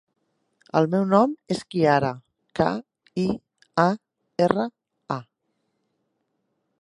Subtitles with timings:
[0.77, 2.09] El meu nom és Kiara:
[2.59, 2.69] ca,
[3.25, 3.27] i,
[3.85, 3.87] a,
[4.47, 4.67] erra,
[5.17, 5.19] a.